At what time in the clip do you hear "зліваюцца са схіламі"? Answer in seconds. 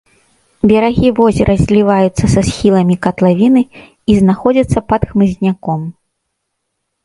1.65-2.95